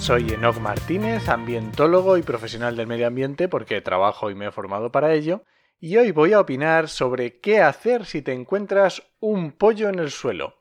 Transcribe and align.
Soy 0.00 0.32
Enoch 0.32 0.58
Martínez, 0.58 1.28
ambientólogo 1.28 2.16
y 2.16 2.22
profesional 2.22 2.74
del 2.74 2.86
medio 2.86 3.06
ambiente 3.06 3.48
porque 3.48 3.82
trabajo 3.82 4.30
y 4.30 4.34
me 4.34 4.46
he 4.46 4.50
formado 4.50 4.90
para 4.90 5.12
ello, 5.12 5.44
y 5.78 5.98
hoy 5.98 6.10
voy 6.10 6.32
a 6.32 6.40
opinar 6.40 6.88
sobre 6.88 7.38
qué 7.38 7.60
hacer 7.60 8.06
si 8.06 8.22
te 8.22 8.32
encuentras 8.32 9.02
un 9.20 9.52
pollo 9.52 9.90
en 9.90 9.98
el 9.98 10.10
suelo. 10.10 10.56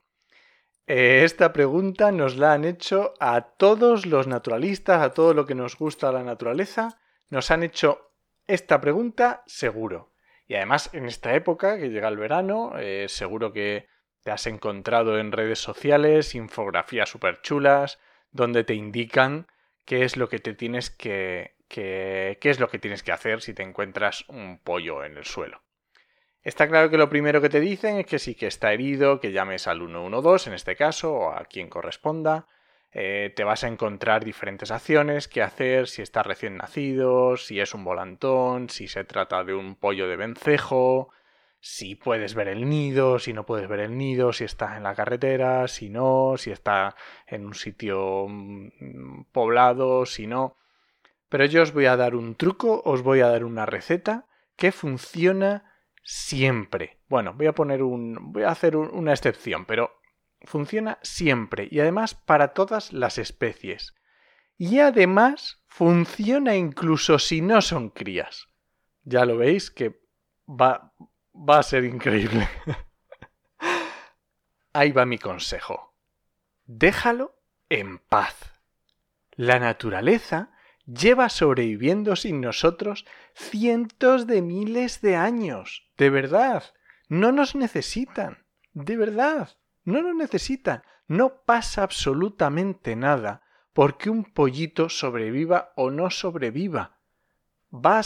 Eh, 0.87 1.21
esta 1.23 1.53
pregunta 1.53 2.11
nos 2.11 2.35
la 2.35 2.51
han 2.51 2.65
hecho 2.65 3.13
a 3.21 3.41
todos 3.41 4.05
los 4.05 4.27
naturalistas, 4.27 5.01
a 5.01 5.13
todo 5.13 5.33
lo 5.33 5.45
que 5.45 5.55
nos 5.55 5.77
gusta 5.77 6.11
la 6.11 6.23
naturaleza, 6.23 6.99
nos 7.29 7.49
han 7.49 7.63
hecho 7.63 8.11
esta 8.45 8.81
pregunta 8.81 9.43
seguro. 9.47 10.11
Y 10.47 10.55
además 10.55 10.89
en 10.93 11.05
esta 11.05 11.33
época 11.33 11.77
que 11.77 11.89
llega 11.89 12.09
el 12.09 12.17
verano, 12.17 12.73
eh, 12.77 13.05
seguro 13.07 13.53
que 13.53 13.87
te 14.21 14.31
has 14.31 14.45
encontrado 14.47 15.17
en 15.17 15.31
redes 15.31 15.59
sociales 15.59 16.35
infografías 16.35 17.07
súper 17.07 17.41
chulas, 17.41 17.99
donde 18.31 18.63
te 18.63 18.73
indican 18.73 19.47
qué 19.85 20.03
es 20.03 20.17
lo 20.17 20.29
que 20.29 20.39
te 20.39 20.53
tienes 20.53 20.89
que, 20.89 21.55
qué 21.67 22.37
es 22.41 22.59
lo 22.59 22.69
que 22.69 22.79
tienes 22.79 23.03
que 23.03 23.11
hacer 23.11 23.41
si 23.41 23.53
te 23.53 23.63
encuentras 23.63 24.25
un 24.27 24.59
pollo 24.59 25.03
en 25.03 25.17
el 25.17 25.25
suelo. 25.25 25.61
Está 26.41 26.67
claro 26.67 26.89
que 26.89 26.97
lo 26.97 27.09
primero 27.09 27.41
que 27.41 27.49
te 27.49 27.59
dicen 27.59 27.97
es 27.97 28.05
que 28.05 28.17
sí 28.17 28.33
que 28.33 28.47
está 28.47 28.71
herido, 28.71 29.19
que 29.19 29.31
llames 29.31 29.67
al 29.67 29.79
112 29.79 30.49
en 30.49 30.55
este 30.55 30.75
caso, 30.75 31.13
o 31.13 31.31
a 31.31 31.45
quien 31.45 31.69
corresponda. 31.69 32.47
Eh, 32.91 33.31
te 33.35 33.43
vas 33.43 33.63
a 33.63 33.67
encontrar 33.67 34.23
diferentes 34.23 34.71
acciones 34.71 35.27
que 35.27 35.43
hacer 35.43 35.87
si 35.87 36.01
está 36.01 36.23
recién 36.23 36.57
nacido, 36.57 37.37
si 37.37 37.59
es 37.59 37.73
un 37.75 37.83
volantón, 37.83 38.69
si 38.69 38.87
se 38.87 39.03
trata 39.03 39.43
de 39.43 39.53
un 39.53 39.75
pollo 39.75 40.07
de 40.07 40.15
vencejo, 40.15 41.09
si 41.59 41.95
puedes 41.95 42.35
ver 42.35 42.47
el 42.47 42.69
nido, 42.69 43.19
si 43.19 43.33
no 43.33 43.45
puedes 43.45 43.67
ver 43.67 43.81
el 43.81 43.97
nido, 43.97 44.31
si 44.31 44.45
está 44.45 44.77
en 44.77 44.83
la 44.83 44.95
carretera, 44.95 45.67
si 45.67 45.89
no, 45.89 46.35
si 46.37 46.51
está 46.51 46.95
en 47.27 47.45
un 47.45 47.53
sitio 47.53 48.27
mm, 48.27 49.25
poblado, 49.31 50.05
si 50.05 50.27
no. 50.27 50.57
Pero 51.27 51.45
yo 51.45 51.61
os 51.61 51.73
voy 51.73 51.85
a 51.85 51.97
dar 51.97 52.15
un 52.15 52.35
truco, 52.35 52.81
os 52.85 53.01
voy 53.01 53.21
a 53.21 53.27
dar 53.27 53.43
una 53.43 53.65
receta 53.65 54.25
que 54.55 54.71
funciona 54.71 55.73
siempre. 56.03 56.97
Bueno, 57.07 57.33
voy 57.33 57.47
a 57.47 57.53
poner 57.53 57.83
un. 57.83 58.31
voy 58.31 58.43
a 58.43 58.49
hacer 58.49 58.75
una 58.75 59.11
excepción, 59.11 59.65
pero 59.65 59.91
funciona 60.41 60.97
siempre 61.01 61.67
y 61.69 61.79
además 61.79 62.15
para 62.15 62.53
todas 62.53 62.93
las 62.93 63.17
especies. 63.17 63.93
Y 64.57 64.79
además 64.79 65.63
funciona 65.67 66.55
incluso 66.55 67.19
si 67.19 67.41
no 67.41 67.61
son 67.61 67.89
crías. 67.89 68.47
Ya 69.03 69.25
lo 69.25 69.37
veis 69.37 69.71
que 69.71 70.01
va, 70.47 70.93
va 71.39 71.59
a 71.59 71.63
ser 71.63 71.85
increíble. 71.85 72.47
Ahí 74.73 74.91
va 74.91 75.05
mi 75.05 75.17
consejo. 75.17 75.95
Déjalo 76.65 77.35
en 77.69 77.97
paz. 77.97 78.53
La 79.35 79.59
naturaleza 79.59 80.51
lleva 80.85 81.29
sobreviviendo 81.29 82.15
sin 82.15 82.41
nosotros 82.41 83.05
cientos 83.33 84.27
de 84.27 84.41
miles 84.41 85.01
de 85.01 85.15
años. 85.15 85.87
De 85.97 86.09
verdad. 86.09 86.63
No 87.07 87.31
nos 87.31 87.55
necesitan. 87.55 88.45
De 88.73 88.97
verdad. 88.97 89.57
No 89.83 90.01
nos 90.01 90.15
necesitan. 90.15 90.83
No 91.07 91.41
pasa 91.45 91.83
absolutamente 91.83 92.95
nada 92.95 93.43
porque 93.73 94.09
un 94.09 94.25
pollito 94.25 94.89
sobreviva 94.89 95.71
o 95.75 95.89
no 95.89 96.09
sobreviva 96.09 96.98
va 97.71 98.01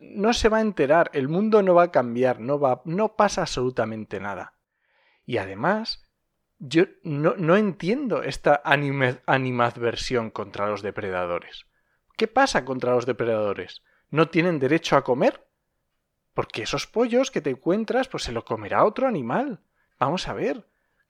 no 0.00 0.32
se 0.32 0.48
va 0.48 0.58
a 0.58 0.62
enterar, 0.62 1.10
el 1.12 1.28
mundo 1.28 1.62
no 1.62 1.74
va 1.74 1.84
a 1.84 1.90
cambiar, 1.90 2.40
no, 2.40 2.58
va, 2.58 2.82
no 2.84 3.16
pasa 3.16 3.42
absolutamente 3.42 4.20
nada. 4.20 4.54
Y 5.24 5.38
además, 5.38 6.06
yo 6.58 6.84
no, 7.02 7.34
no 7.36 7.56
entiendo 7.56 8.22
esta 8.22 8.62
animadversión 8.64 10.30
contra 10.30 10.68
los 10.68 10.82
depredadores. 10.82 11.66
¿Qué 12.16 12.28
pasa 12.28 12.64
contra 12.64 12.94
los 12.94 13.06
depredadores? 13.06 13.82
¿No 14.10 14.28
tienen 14.28 14.58
derecho 14.58 14.96
a 14.96 15.04
comer? 15.04 15.46
Porque 16.34 16.62
esos 16.62 16.86
pollos 16.86 17.30
que 17.30 17.40
te 17.40 17.50
encuentras, 17.50 18.08
pues 18.08 18.22
se 18.22 18.32
lo 18.32 18.44
comerá 18.44 18.84
otro 18.84 19.08
animal. 19.08 19.60
Vamos 19.98 20.28
a 20.28 20.34
ver, 20.34 20.66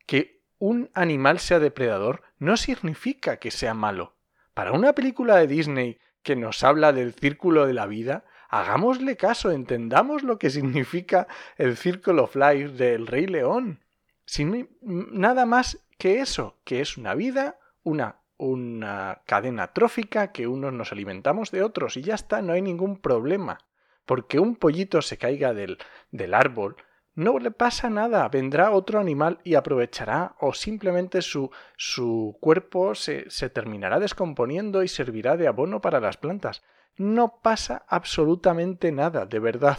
que 0.06 0.42
un 0.58 0.90
animal 0.94 1.38
sea 1.38 1.58
depredador 1.58 2.22
no 2.38 2.56
significa 2.56 3.38
que 3.38 3.50
sea 3.50 3.74
malo. 3.74 4.16
Para 4.54 4.72
una 4.72 4.94
película 4.94 5.36
de 5.36 5.46
Disney 5.46 5.98
que 6.22 6.36
nos 6.36 6.62
habla 6.64 6.92
del 6.92 7.14
círculo 7.14 7.66
de 7.66 7.74
la 7.74 7.86
vida, 7.86 8.24
hagámosle 8.48 9.16
caso, 9.16 9.50
entendamos 9.50 10.22
lo 10.22 10.38
que 10.38 10.50
significa 10.50 11.26
el 11.56 11.76
Circle 11.76 12.20
of 12.20 12.36
Life 12.36 12.70
del 12.70 13.06
Rey 13.06 13.26
León. 13.26 13.80
Sin 14.24 14.68
nada 14.80 15.46
más 15.46 15.84
que 15.98 16.20
eso, 16.20 16.58
que 16.64 16.80
es 16.80 16.96
una 16.96 17.14
vida, 17.14 17.58
una, 17.82 18.20
una 18.36 19.22
cadena 19.26 19.72
trófica, 19.72 20.32
que 20.32 20.46
unos 20.46 20.72
nos 20.72 20.92
alimentamos 20.92 21.50
de 21.50 21.62
otros 21.62 21.96
y 21.96 22.02
ya 22.02 22.14
está, 22.14 22.42
no 22.42 22.52
hay 22.52 22.62
ningún 22.62 23.00
problema. 23.00 23.58
Porque 24.04 24.38
un 24.38 24.56
pollito 24.56 25.00
se 25.00 25.16
caiga 25.16 25.54
del, 25.54 25.78
del 26.10 26.34
árbol 26.34 26.76
no 27.14 27.38
le 27.38 27.50
pasa 27.50 27.90
nada, 27.90 28.26
vendrá 28.28 28.70
otro 28.70 28.98
animal 28.98 29.38
y 29.44 29.54
aprovechará 29.54 30.34
o 30.40 30.54
simplemente 30.54 31.20
su, 31.20 31.50
su 31.76 32.38
cuerpo 32.40 32.94
se, 32.94 33.28
se 33.28 33.50
terminará 33.50 34.00
descomponiendo 34.00 34.82
y 34.82 34.88
servirá 34.88 35.36
de 35.36 35.46
abono 35.46 35.80
para 35.82 36.00
las 36.00 36.16
plantas. 36.16 36.62
No 36.96 37.40
pasa 37.42 37.84
absolutamente 37.88 38.92
nada, 38.92 39.26
de 39.26 39.38
verdad. 39.40 39.78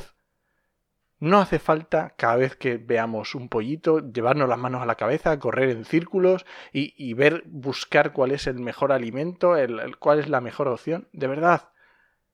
No 1.19 1.39
hace 1.39 1.57
falta 1.57 2.13
cada 2.17 2.35
vez 2.35 2.55
que 2.55 2.77
veamos 2.77 3.33
un 3.33 3.49
pollito 3.49 3.99
llevarnos 3.99 4.49
las 4.49 4.59
manos 4.59 4.83
a 4.83 4.85
la 4.85 4.95
cabeza, 4.95 5.39
correr 5.39 5.69
en 5.69 5.85
círculos 5.85 6.45
y, 6.71 6.93
y 6.97 7.13
ver, 7.13 7.43
buscar 7.47 8.13
cuál 8.13 8.31
es 8.31 8.45
el 8.45 8.59
mejor 8.59 8.91
alimento, 8.91 9.55
el, 9.55 9.97
cuál 9.97 10.19
es 10.19 10.29
la 10.29 10.41
mejor 10.41 10.67
opción. 10.67 11.07
De 11.13 11.27
verdad, 11.27 11.69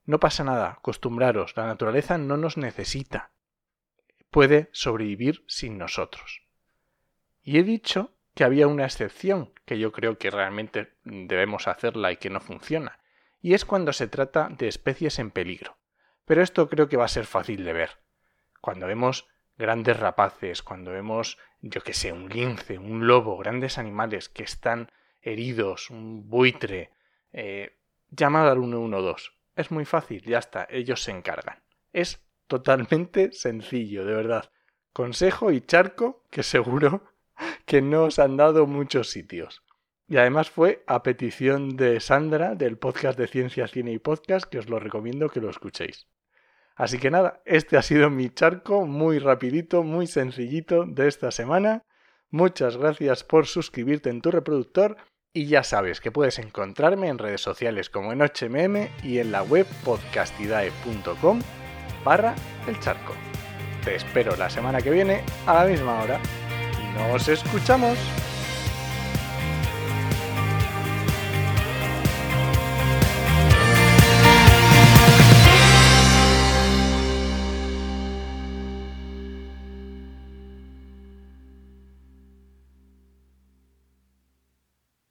no 0.05 0.19
pasa 0.19 0.43
nada, 0.43 0.71
acostumbraros, 0.71 1.55
la 1.55 1.67
naturaleza 1.67 2.17
no 2.17 2.35
nos 2.35 2.57
necesita 2.57 3.31
puede 4.29 4.69
sobrevivir 4.71 5.43
sin 5.47 5.77
nosotros. 5.77 6.41
Y 7.41 7.57
he 7.57 7.63
dicho 7.63 8.13
que 8.35 8.43
había 8.43 8.67
una 8.67 8.85
excepción, 8.85 9.53
que 9.65 9.79
yo 9.79 9.91
creo 9.91 10.17
que 10.17 10.29
realmente 10.29 10.93
debemos 11.03 11.67
hacerla 11.67 12.11
y 12.11 12.17
que 12.17 12.29
no 12.29 12.39
funciona, 12.39 12.99
y 13.41 13.53
es 13.53 13.65
cuando 13.65 13.93
se 13.93 14.07
trata 14.07 14.49
de 14.49 14.67
especies 14.67 15.19
en 15.19 15.31
peligro. 15.31 15.77
Pero 16.25 16.43
esto 16.43 16.69
creo 16.69 16.87
que 16.87 16.97
va 16.97 17.05
a 17.05 17.09
ser 17.09 17.25
fácil 17.25 17.63
de 17.63 17.73
ver. 17.73 17.89
Cuando 18.61 18.87
vemos 18.87 19.27
grandes 19.57 19.99
rapaces, 19.99 20.61
cuando 20.61 20.91
vemos, 20.91 21.37
yo 21.61 21.81
que 21.81 21.93
sé, 21.93 22.11
un 22.11 22.29
lince, 22.29 22.77
un 22.77 23.07
lobo, 23.07 23.37
grandes 23.37 23.77
animales 23.77 24.29
que 24.29 24.43
están 24.43 24.91
heridos, 25.21 25.89
un 25.89 26.29
buitre, 26.29 26.91
eh, 27.33 27.77
llamad 28.09 28.49
al 28.49 28.59
112. 28.59 29.31
Es 29.55 29.71
muy 29.71 29.85
fácil, 29.85 30.23
ya 30.23 30.37
está, 30.39 30.67
ellos 30.69 31.03
se 31.03 31.11
encargan. 31.11 31.61
Es 31.91 32.21
totalmente 32.49 33.31
sencillo, 33.31 34.03
de 34.03 34.13
verdad. 34.13 34.51
Consejo 34.91 35.51
y 35.51 35.61
charco 35.61 36.25
que 36.29 36.43
seguro 36.43 37.05
que 37.65 37.81
no 37.81 38.05
os 38.05 38.19
han 38.19 38.35
dado 38.35 38.67
muchos 38.67 39.09
sitios. 39.09 39.63
Y 40.07 40.17
además 40.17 40.49
fue 40.49 40.83
a 40.87 41.03
petición 41.03 41.77
de 41.77 41.99
Sandra 41.99 42.55
del 42.55 42.77
podcast 42.77 43.17
de 43.17 43.27
Ciencia, 43.27 43.67
Cine 43.67 43.93
y 43.93 43.99
Podcast 43.99 44.45
que 44.49 44.57
os 44.57 44.67
lo 44.67 44.79
recomiendo 44.79 45.29
que 45.29 45.39
lo 45.39 45.49
escuchéis. 45.49 46.07
Así 46.75 46.97
que 46.97 47.11
nada, 47.11 47.41
este 47.45 47.77
ha 47.77 47.81
sido 47.81 48.09
mi 48.09 48.29
charco 48.29 48.85
muy 48.85 49.19
rapidito, 49.19 49.83
muy 49.83 50.07
sencillito 50.07 50.85
de 50.85 51.07
esta 51.07 51.29
semana. 51.29 51.83
Muchas 52.31 52.77
gracias 52.77 53.23
por 53.23 53.45
suscribirte 53.45 54.09
en 54.09 54.21
tu 54.21 54.31
reproductor 54.31 54.97
y 55.31 55.45
ya 55.45 55.63
sabes 55.63 56.01
que 56.01 56.11
puedes 56.11 56.39
encontrarme 56.39 57.09
en 57.09 57.19
redes 57.19 57.41
sociales 57.41 57.89
como 57.89 58.11
en 58.11 58.21
HMM 58.21 58.89
y 59.03 59.19
en 59.19 59.31
la 59.31 59.43
web 59.43 59.67
podcastidae.com 59.85 61.41
barra 62.03 62.35
el 62.67 62.79
charco. 62.79 63.13
Te 63.83 63.95
espero 63.95 64.35
la 64.35 64.49
semana 64.49 64.81
que 64.81 64.91
viene 64.91 65.23
a 65.45 65.53
la 65.53 65.65
misma 65.65 66.01
hora. 66.01 66.19
¡Nos 66.97 67.27
escuchamos! 67.27 67.97